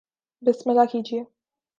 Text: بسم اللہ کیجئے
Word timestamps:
بسم 0.43 0.69
اللہ 0.69 0.85
کیجئے 0.91 1.23